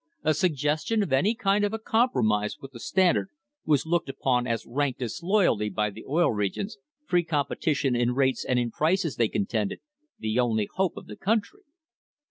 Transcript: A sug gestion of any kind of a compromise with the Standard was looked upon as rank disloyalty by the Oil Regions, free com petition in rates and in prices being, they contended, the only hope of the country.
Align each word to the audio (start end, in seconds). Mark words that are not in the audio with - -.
A 0.23 0.33
sug 0.33 0.53
gestion 0.55 1.03
of 1.03 1.13
any 1.13 1.35
kind 1.35 1.63
of 1.63 1.73
a 1.73 1.77
compromise 1.77 2.57
with 2.59 2.71
the 2.71 2.79
Standard 2.79 3.29
was 3.65 3.85
looked 3.85 4.09
upon 4.09 4.47
as 4.47 4.65
rank 4.65 4.97
disloyalty 4.97 5.69
by 5.69 5.91
the 5.91 6.03
Oil 6.05 6.31
Regions, 6.31 6.79
free 7.05 7.23
com 7.23 7.45
petition 7.45 7.95
in 7.95 8.15
rates 8.15 8.43
and 8.43 8.57
in 8.57 8.71
prices 8.71 9.15
being, 9.15 9.25
they 9.27 9.31
contended, 9.31 9.79
the 10.17 10.39
only 10.39 10.67
hope 10.73 10.97
of 10.97 11.05
the 11.05 11.15
country. 11.15 11.61